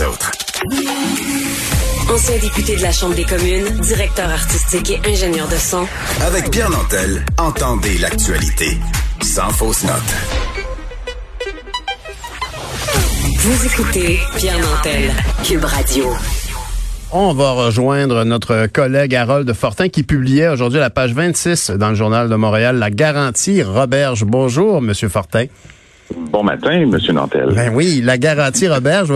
[0.00, 0.30] les autres.
[2.12, 5.86] Ancien député de la Chambre des communes, directeur artistique et ingénieur de son.
[6.22, 8.78] Avec Pierre Nantel, entendez l'actualité
[9.22, 9.92] sans fausse note.
[13.38, 15.10] Vous écoutez Pierre Nantel,
[15.44, 16.06] Cube Radio.
[17.12, 21.88] On va rejoindre notre collègue Harold Fortin qui publiait aujourd'hui à la page 26 dans
[21.88, 24.24] le Journal de Montréal la garantie Roberge.
[24.24, 25.46] Bonjour, Monsieur Fortin.
[26.16, 27.52] Bon matin, Monsieur Nantel.
[27.54, 29.12] Ben oui, la garantie Roberge.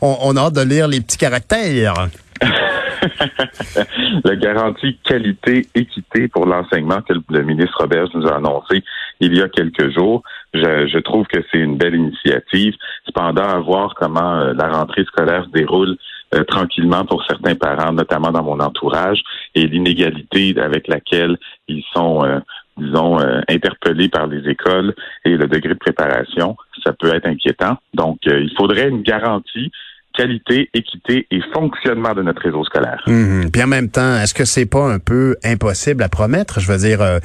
[0.00, 2.08] On, on a hâte de lire les petits caractères.
[4.24, 8.82] la garantie qualité, équité pour l'enseignement que le ministre Robert nous a annoncé
[9.20, 10.22] il y a quelques jours.
[10.52, 12.74] Je, trouve que c'est une belle initiative.
[13.06, 15.96] Cependant, à voir comment euh, la rentrée scolaire se déroule
[16.34, 19.20] euh, tranquillement pour certains parents, notamment dans mon entourage,
[19.54, 21.36] et l'inégalité avec laquelle
[21.68, 22.40] ils sont, euh,
[22.76, 27.78] disons, interpellés par les écoles et le degré de préparation, ça peut être inquiétant.
[27.94, 29.70] Donc, il faudrait une garantie
[30.14, 33.02] qualité, équité et fonctionnement de notre réseau scolaire.
[33.06, 33.50] Mhm.
[33.50, 36.60] Puis en même temps, est-ce que c'est pas un peu impossible à promettre?
[36.60, 37.18] Je veux dire, euh,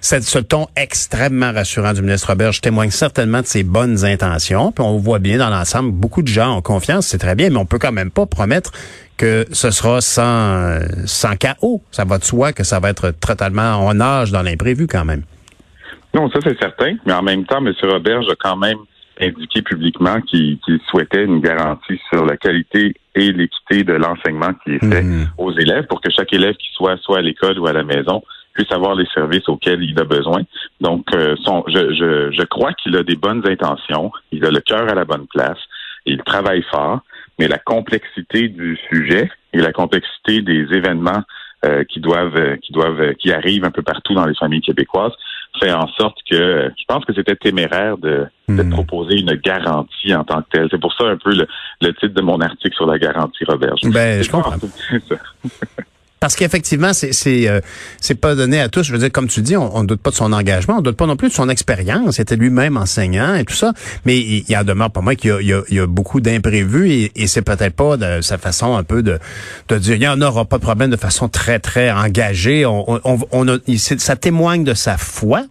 [0.00, 4.72] ce ton extrêmement rassurant du ministre Robert je témoigne certainement de ses bonnes intentions.
[4.72, 7.56] Puis on voit bien dans l'ensemble, beaucoup de gens ont confiance, c'est très bien, mais
[7.56, 8.72] on peut quand même pas promettre
[9.16, 11.82] que ce sera sans, sans chaos.
[11.90, 15.22] Ça va de soi que ça va être totalement en âge dans l'imprévu quand même.
[16.14, 17.72] Non, ça c'est certain, mais en même temps, M.
[17.82, 18.78] Robert, a quand même
[19.20, 24.84] indiqué publiquement qu'il souhaitait une garantie sur la qualité et l'équité de l'enseignement qui est
[24.84, 25.28] fait mhm.
[25.38, 28.22] aux élèves pour que chaque élève qui soit soit à l'école ou à la maison
[28.54, 30.42] puisse avoir les services auxquels il a besoin.
[30.80, 34.60] Donc, euh, son, je, je, je crois qu'il a des bonnes intentions, il a le
[34.60, 35.58] cœur à la bonne place,
[36.06, 37.00] il travaille fort,
[37.38, 41.22] mais la complexité du sujet et la complexité des événements
[41.64, 45.12] euh, qui doivent euh, qui doivent qui arrivent un peu partout dans les familles québécoises
[45.60, 48.70] fait en sorte que je pense que c'était téméraire de, hmm.
[48.70, 50.68] proposer une garantie en tant que telle.
[50.70, 51.46] C'est pour ça un peu le,
[51.80, 53.74] le, titre de mon article sur la garantie Robert.
[53.84, 54.56] Ben, je comprends.
[56.24, 57.60] Parce qu'effectivement, c'est c'est euh,
[58.18, 58.82] pas donné à tous.
[58.82, 60.96] Je veux dire, comme tu dis, on, ne doute pas de son engagement, on doute
[60.96, 62.16] pas non plus de son expérience.
[62.16, 63.74] Il était lui-même enseignant et tout ça.
[64.06, 66.90] Mais il, y a demeure pas moi qu'il y a, il y a, beaucoup d'imprévus
[66.90, 69.18] et, et c'est peut-être pas de sa façon un peu de,
[69.68, 72.64] de dire il y en aura pas de problème de façon très très engagée.
[72.64, 75.44] On, on, on a, ça témoigne de sa foi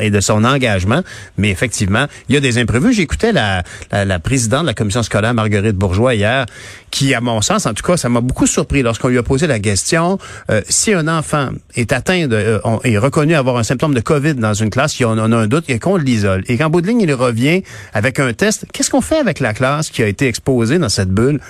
[0.00, 1.02] et de son engagement.
[1.36, 2.92] Mais effectivement, il y a des imprévus.
[2.92, 3.62] J'écoutais la,
[3.92, 6.46] la, présidente de la commission scolaire, Marguerite Bourgeois, hier,
[6.90, 9.46] qui, à mon sens, en tout cas, ça m'a beaucoup surpris lorsqu'on lui a posé
[9.46, 10.18] la question,
[10.50, 14.34] euh, si un enfant est atteint de, euh, est reconnu avoir un symptôme de COVID
[14.34, 17.12] dans une classe, si on, a un doute, et qu'on l'isole, et qu'en bout il
[17.14, 17.62] revient
[17.92, 21.10] avec un test, qu'est-ce qu'on fait avec la classe qui a été exposée dans cette
[21.10, 21.40] bulle?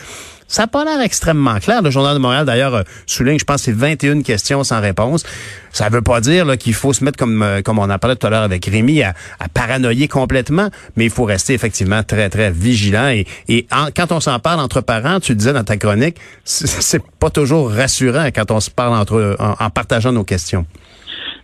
[0.51, 1.81] Ça n'a pas l'air extrêmement clair.
[1.81, 5.23] Le Journal de Montréal, d'ailleurs, euh, souligne, je pense, c'est 21 questions sans réponse.
[5.73, 8.27] Ça veut pas dire qu'il faut se mettre, comme, euh, comme on en parlait tout
[8.27, 12.51] à l'heure avec Rémi, à, à, paranoïer complètement, mais il faut rester effectivement très, très
[12.51, 13.11] vigilant.
[13.11, 17.31] Et, et quand on s'en parle entre parents, tu disais dans ta chronique, c'est pas
[17.31, 20.67] toujours rassurant quand on se parle entre en partageant nos questions.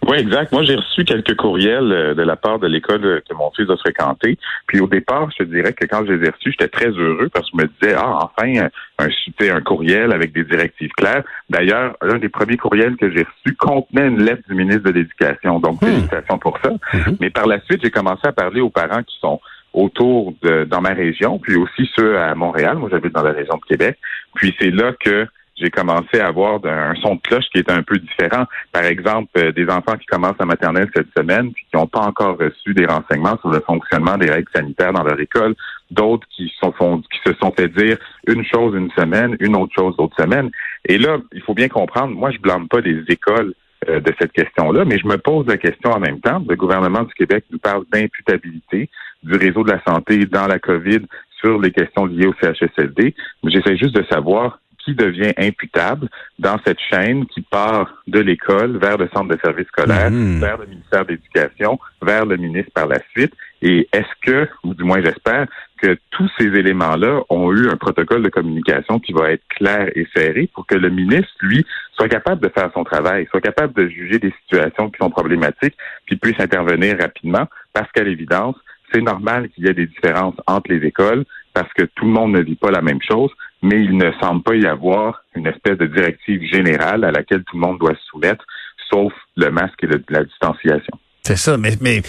[0.09, 0.53] Oui, exact.
[0.53, 3.77] Moi, j'ai reçu quelques courriels euh, de la part de l'école que mon fils a
[3.77, 4.39] fréquenté.
[4.69, 7.29] Puis au départ, je te dirais que quand je les ai reçus, j'étais très heureux
[7.33, 8.69] parce que je me disais, ah, enfin,
[8.99, 11.25] un, un courriel avec des directives claires.
[11.51, 15.59] D'ailleurs, l'un des premiers courriels que j'ai reçus contenait une lettre du ministre de l'Éducation.
[15.59, 15.87] Donc, hmm.
[15.87, 16.71] félicitations pour ça.
[16.71, 17.17] Hmm.
[17.21, 19.41] Mais par la suite, j'ai commencé à parler aux parents qui sont
[19.73, 22.79] autour de dans ma région, puis aussi ceux à Montréal.
[22.79, 23.99] Moi, j'habite dans la région de Québec.
[24.35, 27.83] Puis c'est là que j'ai commencé à avoir un son de cloche qui est un
[27.83, 28.45] peu différent.
[28.73, 32.01] Par exemple, euh, des enfants qui commencent à maternelle cette semaine puis qui n'ont pas
[32.01, 35.55] encore reçu des renseignements sur le fonctionnement des règles sanitaires dans leur école.
[35.91, 37.97] D'autres qui, se sont fait dire
[38.27, 40.51] une chose une semaine, une autre chose l'autre semaine.
[40.85, 43.55] Et là, il faut bien comprendre, moi, je blâme pas des écoles
[43.89, 46.43] euh, de cette question-là, mais je me pose la question en même temps.
[46.47, 48.91] Le gouvernement du Québec nous parle d'imputabilité
[49.23, 51.01] du réseau de la santé dans la COVID
[51.41, 53.15] sur les questions liées au CHSLD.
[53.45, 56.09] J'essaie juste de savoir qui devient imputable
[56.39, 60.39] dans cette chaîne qui part de l'école vers le centre de services scolaires, mhm.
[60.39, 63.35] vers le ministère de l'Éducation, vers le ministre par la suite.
[63.63, 65.47] Et est-ce que, ou du moins j'espère,
[65.83, 70.07] que tous ces éléments-là ont eu un protocole de communication qui va être clair et
[70.15, 71.67] serré pour que le ministre, lui,
[71.97, 75.77] soit capable de faire son travail, soit capable de juger des situations qui sont problématiques,
[76.07, 78.57] puis puisse intervenir rapidement, parce qu'à l'évidence,
[78.93, 81.25] c'est normal qu'il y ait des différences entre les écoles
[81.57, 83.31] parce que tout le monde ne vit pas la même chose,
[83.67, 87.57] mais il ne semble pas y avoir une espèce de directive générale à laquelle tout
[87.57, 88.45] le monde doit se soumettre,
[88.91, 90.99] sauf le masque et la distanciation.
[91.25, 92.03] C'est ça, mais,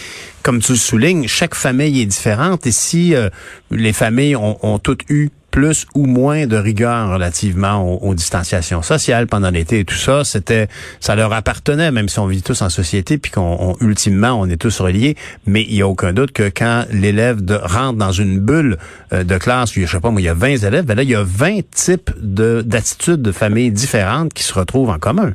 [0.44, 3.28] comme tu le soulignes, chaque famille est différente et si euh,
[3.72, 9.50] les familles ont toutes eu plus ou moins de rigueur relativement aux, distanciations sociales pendant
[9.50, 10.22] l'été et tout ça.
[10.22, 10.68] C'était,
[11.00, 14.56] ça leur appartenait, même si on vit tous en société, puis qu'on ultimement on est
[14.56, 15.16] tous reliés.
[15.48, 18.76] Mais il y a aucun doute que quand l'élève rentre dans une bulle
[19.12, 21.02] euh, de classe, où, je sais pas moi, il y a 20 élèves, ben là
[21.02, 25.32] il y a 20 types de d'attitudes de familles différentes qui se retrouvent en commun.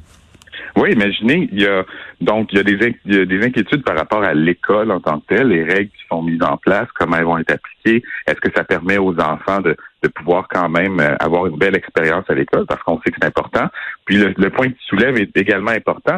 [0.77, 1.83] Oui, imaginez, il y a
[2.21, 5.01] donc il y a des, il y a des inquiétudes par rapport à l'école en
[5.01, 8.03] tant que telle, les règles qui sont mises en place, comment elles vont être appliquées,
[8.25, 11.75] est-ce que ça permet aux enfants de, de pouvoir quand même euh, avoir une belle
[11.75, 13.67] expérience à l'école, parce qu'on sait que c'est important.
[14.05, 16.17] Puis le, le point que tu soulèves est également important.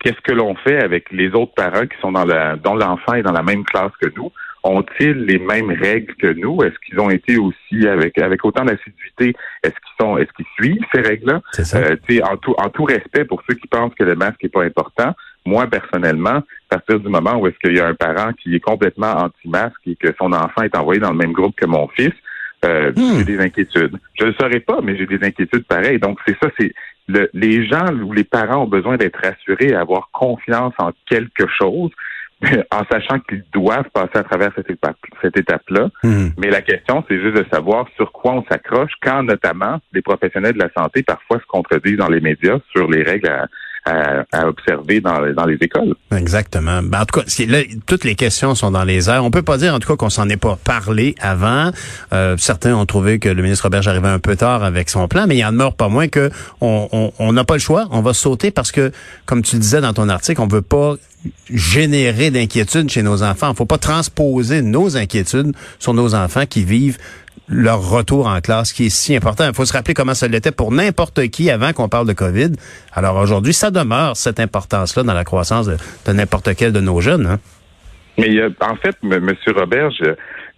[0.00, 3.22] Qu'est-ce que l'on fait avec les autres parents qui sont dans la dont l'enfant est
[3.22, 4.32] dans la même classe que nous?
[4.64, 6.62] ont-ils les mêmes règles que nous?
[6.62, 9.34] Est-ce qu'ils ont été aussi avec avec autant d'assiduité?
[9.62, 11.40] Est-ce qu'ils sont est-ce qu'ils suivent ces règles-là?
[11.74, 14.64] Euh, en tout en tout respect pour ceux qui pensent que le masque n'est pas
[14.64, 15.14] important.
[15.44, 18.60] Moi, personnellement, à partir du moment où est-ce qu'il y a un parent qui est
[18.60, 22.12] complètement anti-masque et que son enfant est envoyé dans le même groupe que mon fils,
[22.64, 23.18] euh, hmm.
[23.18, 23.98] j'ai des inquiétudes.
[24.18, 25.98] Je ne le saurais pas, mais j'ai des inquiétudes pareilles.
[25.98, 26.72] Donc, c'est ça, c'est
[27.08, 31.90] le, les gens ou les parents ont besoin d'être rassurés avoir confiance en quelque chose.
[32.70, 35.90] en sachant qu'ils doivent passer à travers cette étape, cette étape-là.
[36.02, 36.28] Hmm.
[36.38, 40.54] Mais la question, c'est juste de savoir sur quoi on s'accroche quand notamment les professionnels
[40.54, 43.46] de la santé parfois se contredisent dans les médias sur les règles à,
[43.84, 45.94] à, observer dans, dans, les écoles.
[46.16, 46.82] Exactement.
[46.82, 49.24] Ben, en tout cas, là, toutes les questions sont dans les airs.
[49.24, 51.70] On peut pas dire en tout cas qu'on s'en est pas parlé avant.
[52.12, 55.26] Euh, certains ont trouvé que le ministre Robert arrivait un peu tard avec son plan,
[55.26, 56.30] mais il en demeure pas moins que
[56.60, 57.88] on n'a pas le choix.
[57.90, 58.92] On va sauter parce que,
[59.26, 60.94] comme tu le disais dans ton article, on veut pas
[61.50, 63.50] générer d'inquiétudes chez nos enfants.
[63.52, 66.98] Il faut pas transposer nos inquiétudes sur nos enfants qui vivent
[67.52, 69.44] leur retour en classe qui est si important.
[69.46, 72.52] Il faut se rappeler comment ça l'était pour n'importe qui avant qu'on parle de COVID.
[72.92, 77.26] Alors aujourd'hui, ça demeure cette importance-là dans la croissance de, n'importe quel de nos jeunes.
[77.26, 77.38] Hein.
[78.18, 78.28] Mais
[78.60, 79.30] en fait, M.
[79.54, 79.90] Robert,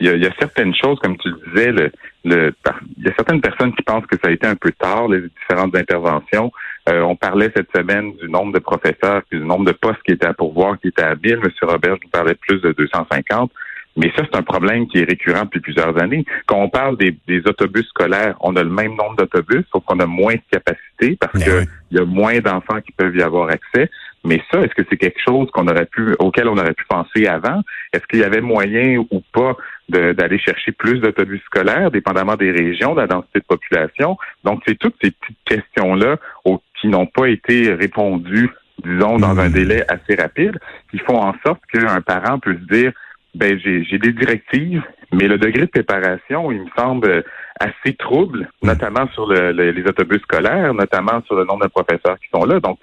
[0.01, 1.93] il, y a, certaines choses, comme tu le disais, le,
[2.25, 5.21] il y a certaines personnes qui pensent que ça a été un peu tard, les
[5.21, 6.51] différentes interventions.
[6.89, 10.27] Euh, on parlait cette semaine du nombre de professeurs, du nombre de postes qui étaient
[10.27, 11.33] à pourvoir, qui étaient à 1000.
[11.35, 11.51] M.
[11.63, 13.53] Robert, je vous parlais de plus de 250.
[13.97, 16.25] Mais ça, c'est un problème qui est récurrent depuis plusieurs années.
[16.47, 20.07] Quand on parle des, autobus scolaires, on a le même nombre d'autobus, sauf qu'on a
[20.07, 23.89] moins de capacité parce qu'il y a moins d'enfants qui peuvent y avoir accès.
[24.25, 27.27] Mais ça, est-ce que c'est quelque chose qu'on aurait pu, auquel on aurait pu penser
[27.27, 27.61] avant?
[27.93, 29.57] Est-ce qu'il y avait moyen ou pas
[29.89, 34.17] d'aller chercher plus d'autobus scolaires, dépendamment des régions, de la densité de population?
[34.43, 36.17] Donc, c'est toutes ces petites questions-là
[36.81, 38.49] qui n'ont pas été répondues,
[38.83, 39.53] disons, dans un mmh.
[39.53, 40.59] délai assez rapide,
[40.91, 42.93] qui font en sorte qu'un parent peut se dire,
[43.35, 44.83] ben j'ai des directives,
[45.13, 47.25] mais le degré de préparation, il me semble
[47.61, 48.67] assez trouble, hmm.
[48.67, 52.61] notamment sur le, les autobus scolaires, notamment sur le nombre de professeurs qui sont là.
[52.61, 52.79] Donc,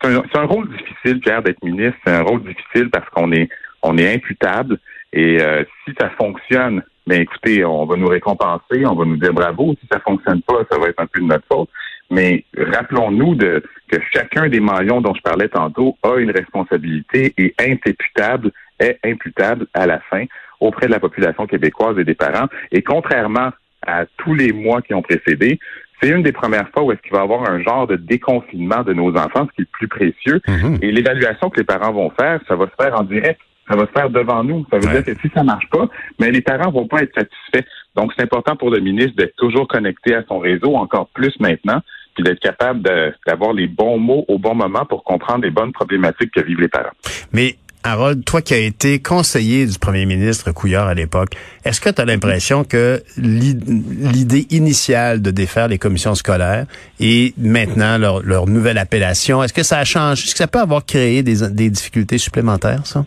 [0.00, 1.98] c'est un, un, rôle difficile, Pierre, d'être ministre.
[2.04, 3.48] C'est un rôle difficile parce qu'on est
[3.82, 4.78] on est imputable.
[5.12, 9.32] Et euh, si ça fonctionne, ben écoutez, on va nous récompenser, on va nous dire
[9.32, 9.74] bravo.
[9.80, 11.68] Si ça fonctionne pas, ça va être un peu de notre faute.
[12.12, 17.54] Mais rappelons-nous de, que chacun des maillons dont je parlais tantôt a une responsabilité et
[17.58, 20.24] imputable est imputable à la fin
[20.60, 22.48] auprès de la population québécoise et des parents.
[22.70, 23.50] Et contrairement
[23.86, 25.58] à tous les mois qui ont précédé,
[26.00, 28.82] c'est une des premières fois où est-ce qu'il va y avoir un genre de déconfinement
[28.82, 30.40] de nos enfants, ce qui est le plus précieux.
[30.46, 30.78] Mhm.
[30.82, 33.40] Et l'évaluation que les parents vont faire, ça va se faire en direct.
[33.70, 34.66] Ça va se faire devant nous.
[34.70, 35.88] Ça veut dire que si ça marche pas,
[36.18, 37.66] mais les parents vont pas être satisfaits.
[37.94, 41.80] Donc, c'est important pour le ministre d'être toujours connecté à son réseau, encore plus maintenant,
[42.14, 42.82] puis d'être capable
[43.26, 46.68] d'avoir les bons mots au bon moment pour comprendre les bonnes problématiques que vivent les
[46.68, 46.92] parents.
[47.32, 51.90] Mais Harold, toi qui as été conseiller du premier ministre Couillard à l'époque, est-ce que
[51.90, 56.66] tu as l'impression que l'idée initiale de défaire les commissions scolaires
[57.00, 60.24] et maintenant leur, nouvelle appellation, est-ce que ça a changé?
[60.24, 63.04] Est-ce que ça peut avoir créé des, des difficultés supplémentaires, ça?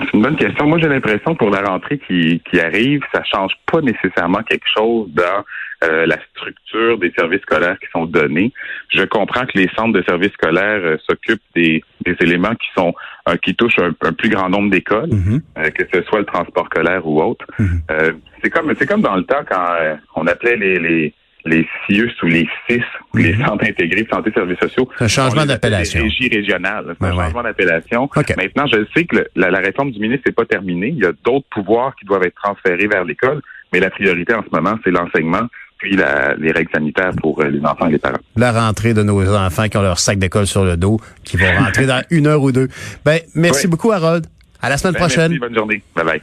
[0.00, 0.66] C'est une bonne question.
[0.66, 5.08] Moi, j'ai l'impression pour la rentrée qui, qui arrive, ça change pas nécessairement quelque chose
[5.12, 5.44] dans
[5.84, 8.52] euh, la structure des services scolaires qui sont donnés.
[8.90, 12.92] Je comprends que les centres de services scolaires euh, s'occupent des, des, éléments qui sont
[13.28, 15.72] euh, qui touchent un, plus grand nombre d'écoles, mm-hmm.
[15.72, 17.46] que ce soit le transport scolaire ou autre.
[17.60, 18.14] Mm-hmm.
[18.42, 19.76] c'est comme c'est comme dans le temps quand
[20.16, 21.14] on appelait les, les
[21.44, 22.82] les CIUS ou les CIS,
[23.14, 23.46] les mhm.
[23.46, 24.88] centres intégrés de santé et services sociaux.
[25.00, 26.02] Un changement d'appellation.
[26.02, 26.96] Régie régionale.
[27.00, 28.08] un changement d'appellation.
[28.16, 30.88] Maintenant, je sais que la, réforme du ministre n'est pas terminée.
[30.88, 33.40] Il y a d'autres pouvoirs qui doivent être transférés vers l'école,
[33.72, 35.46] mais la priorité en ce moment, c'est l'enseignement
[35.78, 38.18] puis les règles sanitaires pour euh, les enfants et les parents.
[38.36, 41.46] La rentrée de nos enfants qui ont leur sac d'école sur le dos, qui vont
[41.56, 42.68] rentrer dans une heure ou deux.
[43.04, 44.26] Ben, merci beaucoup, Harold.
[44.60, 45.30] À la semaine ben, prochaine.
[45.30, 45.82] Merci, bonne journée.
[45.94, 46.22] Bye bye.